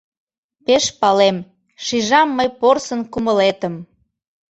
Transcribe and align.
Пеш 0.65 0.85
палем, 0.99 1.37
шижам 1.85 2.29
мый 2.37 2.49
порсын 2.59 3.01
кумылетым. 3.11 3.75